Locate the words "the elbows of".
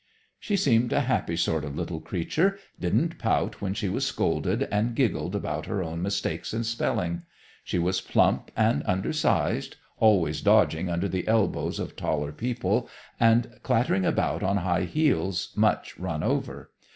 11.07-11.95